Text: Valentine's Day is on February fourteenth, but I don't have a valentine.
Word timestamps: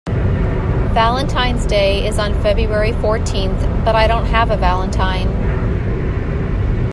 Valentine's 0.95 1.63
Day 1.67 2.07
is 2.07 2.17
on 2.17 2.33
February 2.41 2.91
fourteenth, 2.93 3.61
but 3.85 3.93
I 3.95 4.07
don't 4.07 4.25
have 4.25 4.49
a 4.49 4.57
valentine. 4.57 5.27